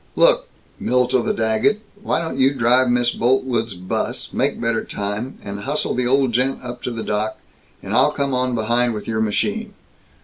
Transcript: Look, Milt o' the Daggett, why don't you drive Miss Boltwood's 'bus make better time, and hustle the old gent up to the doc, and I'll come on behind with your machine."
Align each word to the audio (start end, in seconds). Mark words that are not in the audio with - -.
Look, 0.15 0.47
Milt 0.79 1.13
o' 1.13 1.21
the 1.21 1.31
Daggett, 1.31 1.79
why 2.01 2.19
don't 2.19 2.39
you 2.39 2.55
drive 2.55 2.89
Miss 2.89 3.11
Boltwood's 3.11 3.75
'bus 3.75 4.29
make 4.33 4.59
better 4.59 4.83
time, 4.83 5.37
and 5.43 5.59
hustle 5.59 5.93
the 5.93 6.07
old 6.07 6.31
gent 6.33 6.63
up 6.63 6.81
to 6.85 6.89
the 6.89 7.03
doc, 7.03 7.37
and 7.83 7.93
I'll 7.93 8.11
come 8.11 8.33
on 8.33 8.55
behind 8.55 8.95
with 8.95 9.07
your 9.07 9.21
machine." 9.21 9.75